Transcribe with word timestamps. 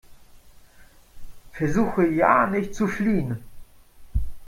Versuche 1.51 2.07
ja 2.07 2.47
nicht 2.47 2.73
zu 2.73 2.87
fliehen! 2.87 3.43